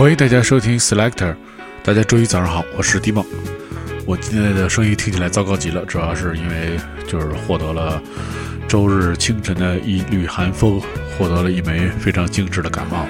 [0.00, 1.34] 欢迎大家收听 Selector，
[1.84, 3.22] 大家周一早上好，我是迪梦。
[4.06, 8.00] 我今天的声音听起来糟糕极了，主要是因为就是获得了
[8.66, 10.80] 周日清晨的一缕寒风，
[11.18, 13.06] 获得了一枚非常精致的感冒，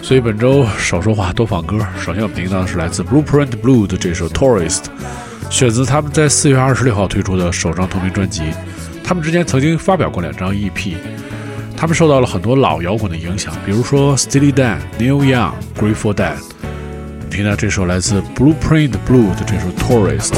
[0.00, 1.78] 所以本周少说话多放歌。
[2.00, 4.84] 首先我们听到的是来自 Blueprint Blue 的这首 Tourist，
[5.50, 8.44] 选自他们在四月二十六号推出的首张同名专辑。
[9.04, 10.96] 他们之前曾经发表过两张 EP。
[11.80, 16.34] 他们受到了很多老摇滚的影响，比如说 Steely Dan、Neil Young、Grateful Dead。
[17.30, 20.34] 听到这首来自 Blueprint Blue 的这首 Tourist。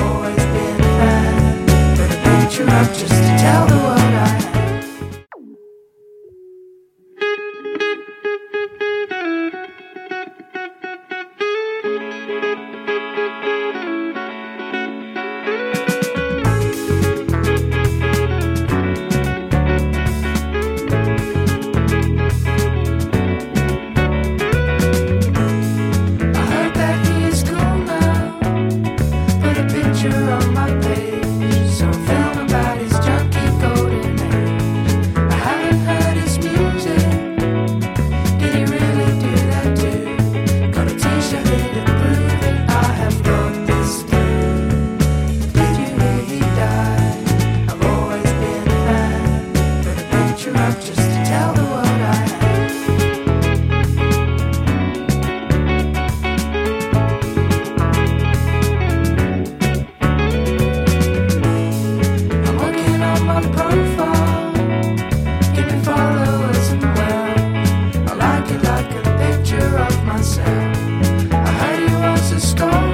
[72.40, 72.89] stars.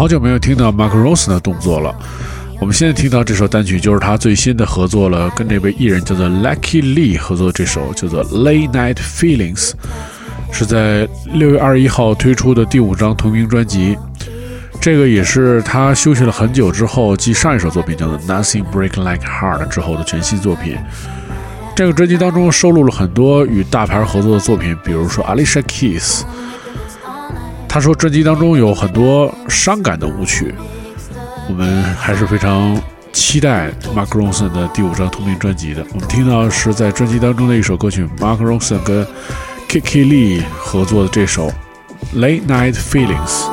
[0.00, 1.94] 好久没有听到 Mark Ronson 的动作了。
[2.58, 9.72] 我们现在听到这首单曲，就是他最新的合作了，跟这位艺人叫做 Lucky Lee 合作这首叫做 Late Night Feelings，
[10.50, 13.94] 是在六月二十一号推出的第五张同名专辑。
[14.80, 20.78] 这个也是他休息了很久之后，继上一首作品叫做 Nothing Break Like Heart 之后的全新作品。
[21.76, 26.22] 这个专辑当中收录了很多与大牌合作的作品，比如说 Alicia Keys。
[27.72, 30.52] 他说专辑当中有很多伤感的舞曲。
[31.48, 32.76] 我们还是非常
[33.12, 35.86] 期待 Mark Ronson 的第五张同名专辑的。
[35.94, 39.06] 我们听到是在专辑当中的一首歌曲，Mark Ronson 跟
[39.68, 41.46] Kiki Lee 合作的这首
[42.16, 43.44] 《Late Night Feelings》。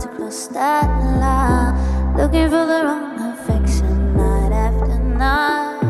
[0.00, 0.86] to cross that
[1.18, 1.74] line.
[2.16, 5.80] Looking for the wrong affection night after night.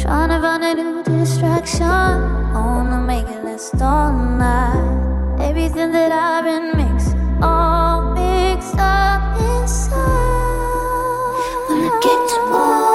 [0.00, 1.84] Trying to find a new distraction.
[1.84, 5.40] I wanna make it last all night.
[5.40, 10.06] Everything that I've been mixing, all mixed up inside.
[11.68, 12.85] When I get to more.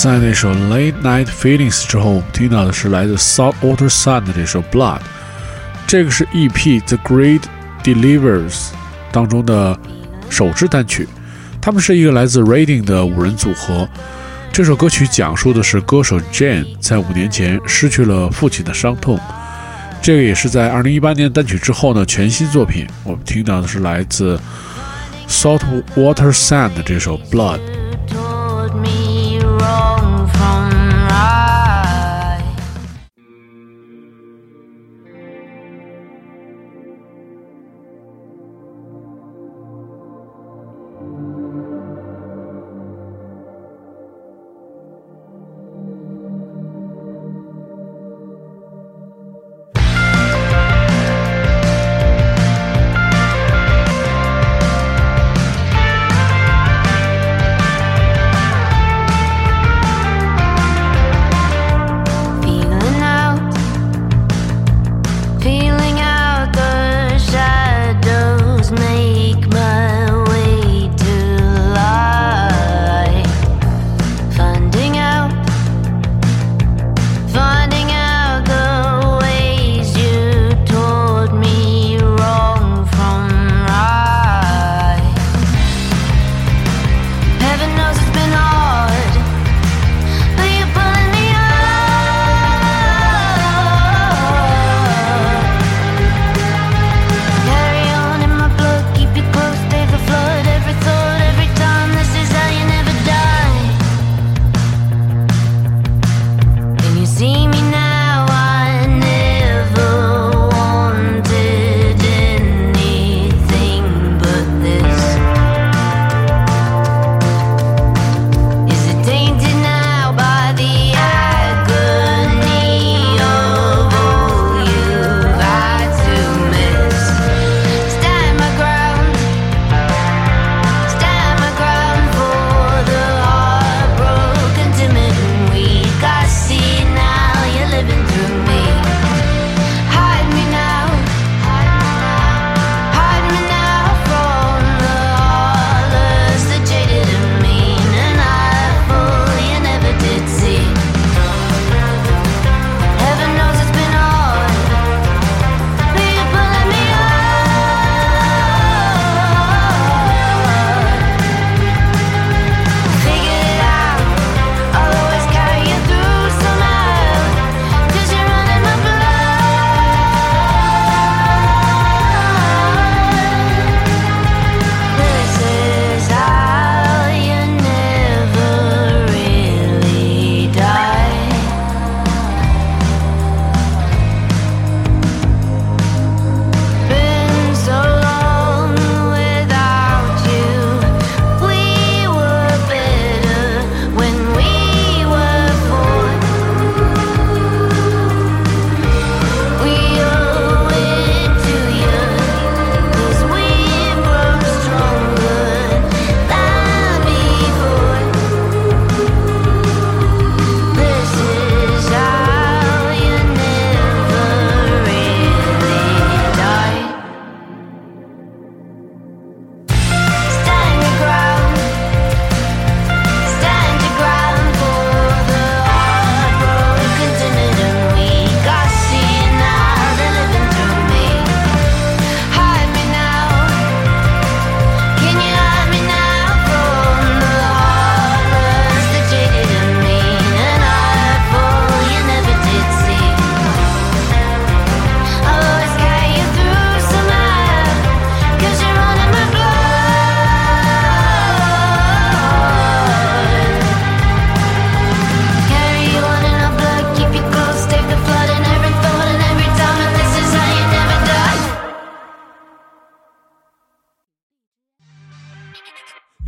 [0.00, 4.98] 在那首《Late Night Feelings》之后，我们听到的是来自 Saltwater Sun 的这首《Blood》，
[5.88, 7.40] 这个是 EP《The Great
[7.82, 8.52] Delivers》
[9.10, 9.76] 当中的
[10.30, 11.08] 首支单曲。
[11.60, 13.88] 他们是一个来自 Reading 的五人组合。
[14.52, 19.18] 这首歌曲讲述的是歌手 Jane 在五年前失去了父亲的伤痛。
[20.00, 22.86] 这个也是在2018年单曲之后呢全新作品。
[23.02, 24.38] 我们听到的是来自
[25.28, 27.58] Saltwater Sun 的这首《Blood》。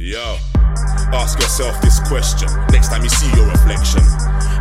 [0.02, 0.38] Yo,
[1.12, 4.00] ask yourself this question next time you see your reflection.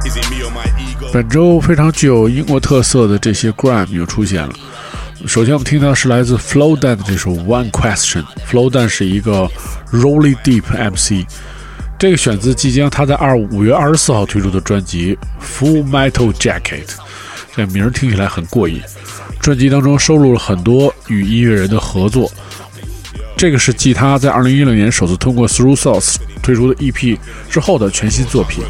[0.06, 1.10] Is it me or my ego?
[1.14, 4.54] 本周非常具有英国特色的这些 grime 又出现了。
[5.26, 8.26] 首先，我们听到是来自 Flowdan 的这首 One Question。
[8.52, 9.50] Flowdan 是一个
[9.94, 11.26] Rolly Deep MC，
[11.98, 16.90] 这个选自即将他在二五月二十四号推出的专辑 Full Metal Jacket。
[17.56, 18.82] 这名听起来很过瘾。
[19.40, 22.30] 专辑当中收录了很多与音乐人的合作。
[23.39, 27.19] 这个是继他在二零一六年首次通过 Through Source 推出的 EP
[27.51, 28.65] 之后的全新作品。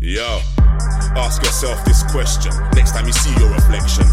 [0.00, 0.40] Yo,
[1.16, 4.04] ask yourself this question next time you see your reflection.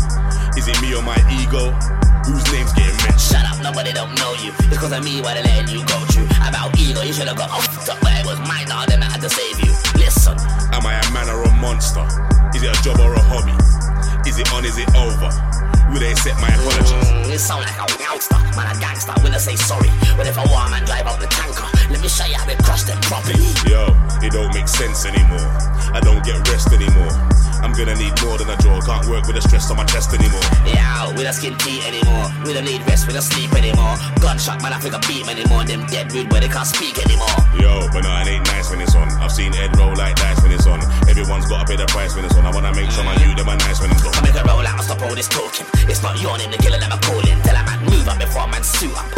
[0.56, 1.93] Is it me or my ego?
[2.25, 3.21] Whose name's getting mentioned?
[3.21, 4.53] Shut up, nobody don't know you.
[4.73, 6.25] It's cause of me why they letting you go through.
[6.41, 9.29] About ego, you should've got off but it was my dog, then I had to
[9.29, 9.73] save you.
[10.01, 10.33] Listen.
[10.73, 12.05] Am I a man or a monster?
[12.57, 13.53] Is it a job or a hobby?
[14.25, 15.29] Is it on, is it over?
[15.93, 16.97] Will they accept my apologies?
[17.13, 19.13] Mm, it sound like a gangster, man a gangster.
[19.21, 19.93] Will I say sorry?
[20.17, 22.57] But if I want man drive out the tanker, let me show you how we
[22.65, 23.53] crush them properly.
[23.69, 23.93] Yo,
[24.25, 25.45] it don't make sense anymore.
[25.93, 27.13] I don't get rest anymore.
[27.65, 28.77] I'm gonna need more than a draw.
[28.85, 30.45] Can't work with the stress on my chest anymore.
[30.69, 32.29] Yeah, we don't skin teeth anymore.
[32.45, 33.97] We don't need rest, we don't sleep anymore.
[34.21, 35.65] Gunshot, man, I think I beat anymore.
[35.65, 37.33] Them dead rude where they can't speak anymore.
[37.57, 39.09] Yo, but no, it ain't nice when it's on.
[39.17, 40.77] I've seen Ed roll like dice when it's on.
[41.09, 42.45] Everyone's gotta pay the price when it's on.
[42.45, 44.13] I wanna make sure my you them are nice when it's on.
[44.13, 45.65] I make a roll out, stop all this talking.
[45.89, 47.41] It's not yawning, the killer that I'm calling.
[47.49, 49.09] Tell a man move up before a man suit up.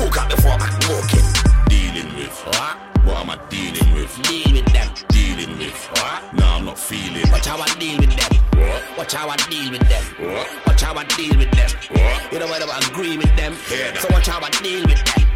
[0.00, 1.26] Walk up before a man walking.
[1.68, 2.80] Dealing with What?
[3.04, 4.08] what am I dealing with?
[4.24, 4.89] Deal with them.
[5.08, 6.34] Dealing with What?
[6.34, 7.30] No, I'm not feeling.
[7.30, 8.40] Watch how I deal with them.
[8.60, 8.98] What?
[8.98, 10.04] Watch how I deal with them.
[10.18, 10.66] What?
[10.66, 11.70] Watch how I deal with them.
[11.90, 12.32] What?
[12.32, 13.54] You know what I agree with them.
[13.70, 13.98] That.
[13.98, 15.26] So watch how I deal with them.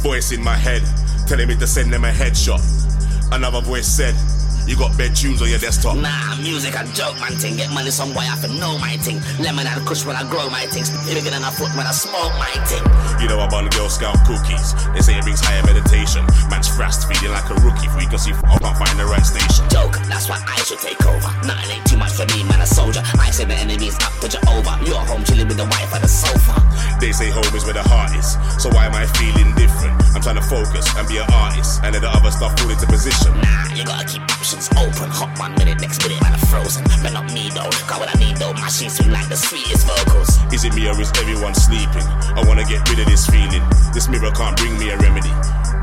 [0.00, 0.82] Voice in my head
[1.26, 2.62] telling me to send them a headshot.
[3.32, 4.14] Another voice said,
[4.66, 5.96] You got bad tunes on your desktop.
[5.96, 7.56] Nah, music a joke, man thing.
[7.56, 9.22] Get money some way I for know my thing.
[9.38, 10.90] Lemon and kush when I grow my things.
[11.06, 12.82] Bigger than a foot when I smoke my thing.
[13.22, 14.74] You know I'm on Girl Scout cookies.
[14.92, 16.26] They say it brings higher meditation.
[16.50, 17.86] Man's fast, feeling like a rookie.
[18.06, 19.66] Can see I can't find the right station.
[19.70, 21.30] Joke, that's why I should take over.
[21.46, 23.02] Nothing ain't too much for me, man, a soldier.
[23.18, 24.78] I say the enemy's up to Jehovah.
[24.86, 26.58] You're home chilling with the wife on the sofa.
[27.00, 28.34] They say home is where the heart is.
[28.62, 30.05] So why am I feeling different?
[30.16, 31.84] I'm trying to focus and be an artist.
[31.84, 33.36] And let the other stuff fall into position.
[33.36, 35.12] Nah, you gotta keep options open.
[35.12, 36.88] Hot one minute, next minute, man, I'm frozen.
[37.04, 37.68] But not me though.
[37.84, 38.56] Got what I need though.
[38.56, 40.40] My Machine swing like the sweetest vocals.
[40.56, 42.00] Is it me or is everyone sleeping?
[42.32, 43.60] I wanna get rid of this feeling.
[43.92, 45.28] This mirror can't bring me a remedy.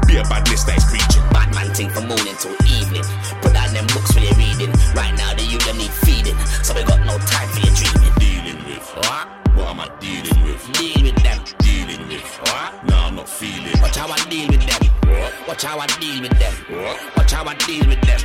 [0.10, 1.22] Be a badness that is preaching.
[1.30, 3.06] Bad man thing from morning till evening.
[3.46, 4.74] Put down them books for you're reading.
[4.98, 6.34] Right now, the youth them need feeding.
[6.65, 8.13] So we got no time for your dreaming.
[8.17, 9.30] Dealing with What?
[9.54, 10.65] what am I dealing with?
[10.74, 10.92] Deal
[13.84, 14.82] Watch how I deal with them.
[15.46, 16.54] Watch how I deal with them.
[16.69, 16.98] What?
[17.17, 18.19] Watch how I deal with them.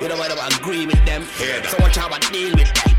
[0.00, 1.24] You know what I agree with them.
[1.68, 2.92] So watch how I deal with them.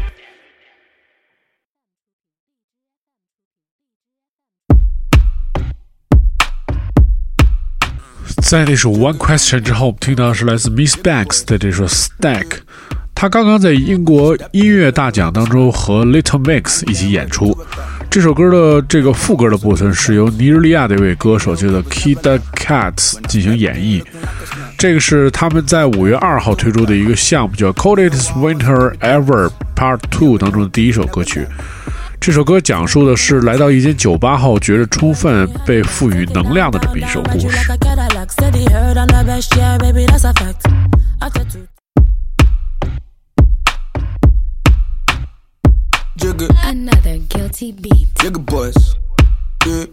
[8.41, 12.59] 在那首 One Question 之后，我们听到的是来自 Miss Banks 的这首 Stack。
[13.15, 17.57] 他刚刚在英国音乐大奖当中和 Little Mix 一起演出。
[18.13, 24.03] 这首歌的这个副歌的部分是由尼日利亚的一位歌手叫做 Kida Cats 进行演绎。
[24.77, 31.47] 这个是他们在五月二号推出的一个项目，叫 Coldest Winter Ever Part Two 当中的第一首歌曲。
[32.21, 37.57] 这首歌讲述的是来到一间酒吧后，觉得充分被赋予能量的这么一首故事。
[46.17, 48.07] Jigga, Another guilty beat.
[48.15, 48.95] jigga boys.
[49.65, 49.85] Yeah.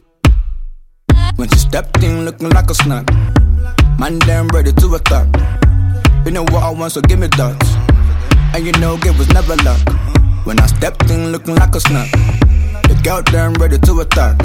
[1.37, 3.07] When she stepped in looking like a snack.
[3.99, 5.27] Man, damn ready to attack.
[6.25, 7.57] You know what I want, so give me that.
[8.55, 9.81] And you know, it was never luck.
[10.45, 12.11] When I stepped in looking like a snack.
[12.89, 14.37] The girl damn ready to attack.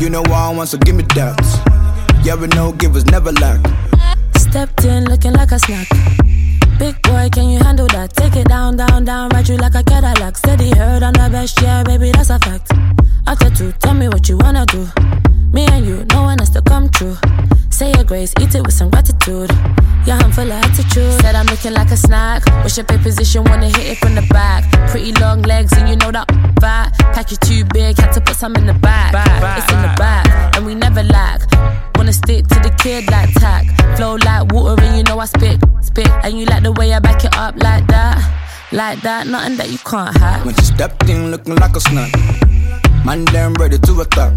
[0.00, 1.38] You know what I want, so give me that.
[2.24, 3.60] Yeah, we know, give was never luck.
[4.36, 5.88] Stepped in looking like a snack.
[6.82, 8.12] Big boy, can you handle that?
[8.12, 10.36] Take it down, down, down, ride you like a Cadillac.
[10.36, 12.72] Steady heard on the best, yeah, baby, that's a fact.
[13.24, 14.88] Attitude, tell me what you wanna do.
[15.52, 17.16] Me and you, no one has to come true.
[17.70, 19.48] Say your grace, eat it with some gratitude.
[20.04, 21.20] Yeah, I'm full of attitude.
[21.22, 22.42] Said I'm looking like a snack.
[22.64, 24.66] Wish your pay position, wanna hit it from the back.
[24.90, 26.26] Pretty long legs, and you know that
[26.60, 26.98] fat.
[27.14, 29.14] Package too big, had to put some in the back.
[29.56, 30.21] It's in the back,
[35.92, 36.08] spit.
[36.24, 38.16] And you like the way I back it up like that.
[38.72, 40.44] Like that, nothing that you can't hack.
[40.44, 42.10] When she stepped in looking like a snack.
[43.04, 44.32] Man, damn ready to attack.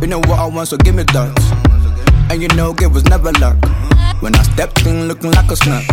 [0.00, 1.32] You know what I want, so give me that.
[2.30, 3.56] And you know it was never luck.
[4.20, 5.86] When I stepped in looking like a snack.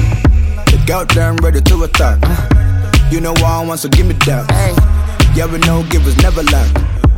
[0.69, 2.21] The girl there ready to attack.
[3.11, 4.45] You know what I want, so give me that.
[4.51, 4.75] Hey.
[5.35, 6.69] Yeah, we know it was never luck.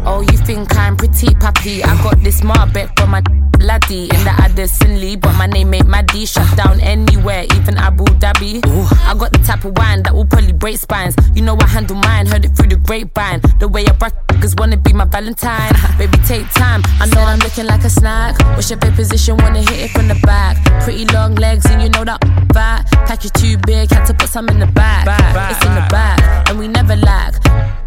[0.06, 1.84] Oh, you think I'm pretty puppy?
[1.84, 3.22] I got this Marbeck from my
[3.62, 6.26] laddie in the Addison Lee, but my name ain't Maddie.
[6.26, 8.62] Shut down anywhere, even Abu Dhabi.
[9.06, 11.16] I got the type of wine that will probably break spines.
[11.36, 13.42] You know I handle mine, heard it through the grapevine.
[13.60, 15.74] The way I brush niggas wanna be my Valentine.
[15.98, 16.82] Baby, take time.
[17.00, 18.40] I know I'm looking like a snack.
[18.56, 19.38] What's your bed position?
[19.38, 20.58] Wanna hit it from the back.
[20.84, 22.22] Pretty long legs, and you know that
[22.54, 22.86] fat.
[23.08, 25.06] Pack you too big, had to put some in the back.
[25.52, 27.36] It's in the back, and we never lack.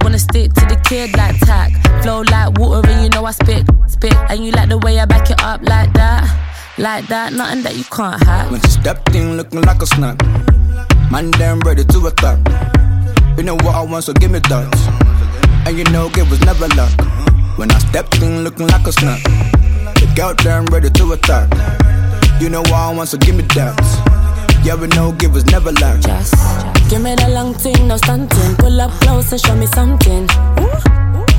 [0.03, 1.73] Wanna stick to the kid like tack.
[2.03, 4.15] Flow like water, and you know I spit, spit.
[4.29, 6.25] And you like the way I back it up like that.
[6.77, 8.51] Like that, nothing that you can't hack.
[8.51, 10.21] When she stepped in looking like a snack.
[11.11, 12.39] Man, damn ready to attack.
[13.37, 14.75] You know what I want, so give me that.
[15.67, 16.93] And you know it was never luck.
[17.57, 19.23] When I stepped in looking like a snack.
[19.23, 21.49] The girl damn ready to attack.
[22.41, 23.79] You know what I want, so give me that.
[24.65, 26.01] Yeah, we know it was never luck.
[26.01, 26.35] Just
[26.91, 28.57] give me the long thing, no stunting.
[28.57, 30.27] Pull up close and show me something.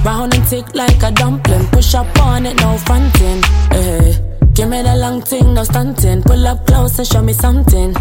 [0.05, 1.65] Round and tick like a dumpling.
[1.69, 3.41] Push up on it, no fronting.
[3.71, 4.35] Hey.
[4.53, 6.21] Give me the long thing, no stunting.
[6.21, 7.91] Pull up close and show me something.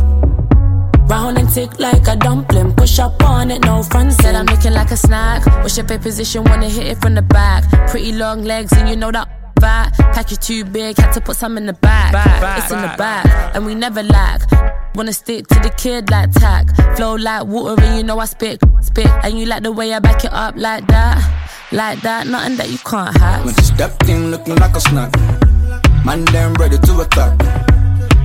[1.08, 2.74] Round and tick like a dumpling.
[2.74, 4.12] Push up on it, no fronting.
[4.12, 5.46] Said I'm looking like a snack.
[5.62, 6.44] What's your pay position?
[6.44, 7.64] Wanna hit it from the back.
[7.88, 9.94] Pretty long legs, and you know that fat.
[10.12, 12.12] Pack you too big, had to put some in the back.
[12.58, 14.42] it's in the back, and we never lack.
[14.94, 16.66] Wanna stick to the kid like tack.
[16.96, 18.60] Flow like water, and you know I spit,
[18.94, 19.10] spit.
[19.24, 21.18] And you like the way I back it up like that.
[21.72, 23.44] Like that, nothing that you can't hack.
[23.44, 25.10] When she stepped in looking like a snack.
[26.04, 27.34] Man, damn ready to attack.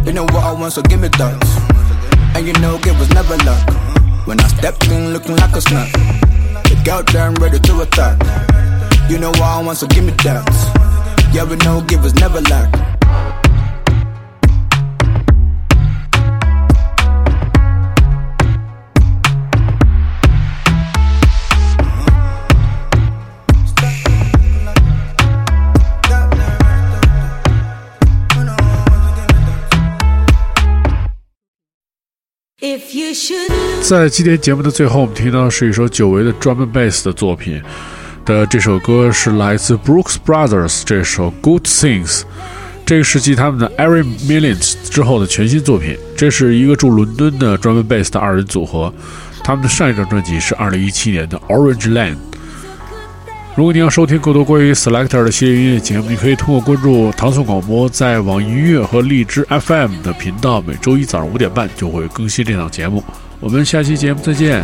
[0.05, 1.37] You know what I want, so give me that.
[2.35, 3.65] And you know it was never luck.
[4.27, 5.91] When I stepped in looking like a snack.
[6.69, 8.17] The girl damn ready to attack.
[9.09, 10.45] You know what I want, so give me that.
[11.33, 12.69] Yeah, we know it was never luck.
[33.81, 37.61] 在今天节目的最后，我们听到是一首久违的 drum and bass 的作品
[38.23, 42.21] 的这首歌是来自 Brooks Brothers 这首 Good Things，
[42.85, 45.97] 这个是继他们的 Every Millions 之后的全新作品。
[46.15, 48.93] 这是一个驻伦敦的 drum and bass 的二人组合，
[49.43, 52.15] 他们的上一张专辑是2017年的 Orange Land。
[53.59, 63.03] 如果你要收听更多关于 Selector 的系列音乐节目，你可以通过关注唐宋广播在网易音乐和荔枝 FM 的频道，每周一早上五点半就会更新这档节目。
[63.41, 64.63] 我们下期节目再见。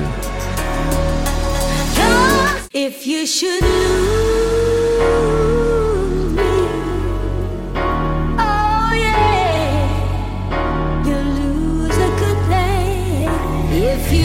[2.71, 2.89] You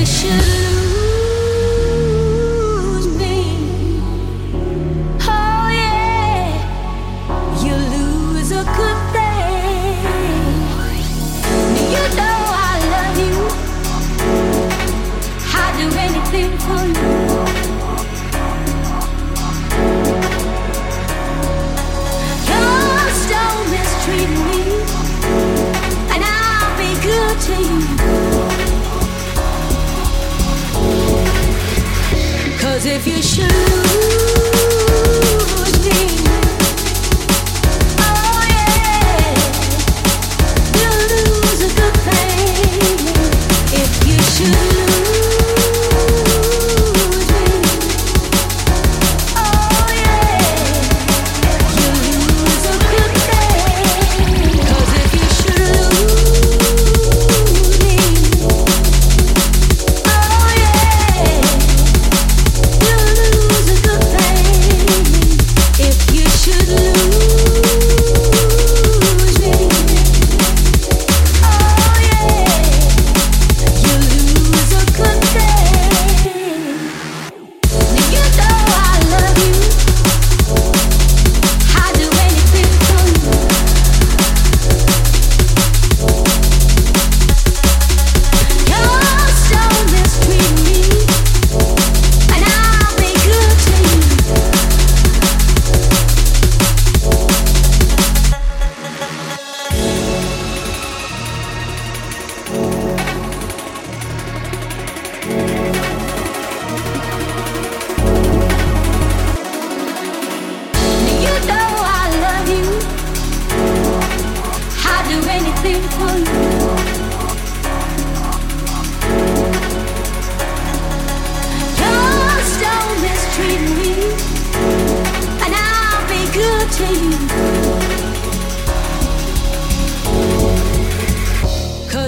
[0.05, 0.60] should
[33.01, 33.80] if you should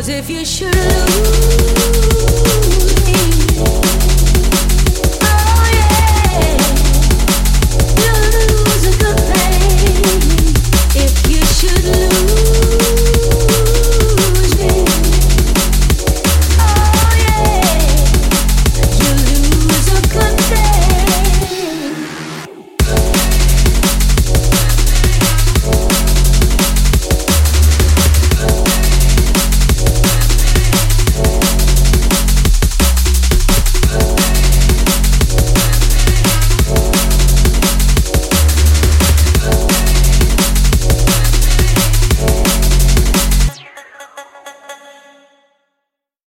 [0.02, 0.72] Cause if you should.
[2.34, 2.71] lose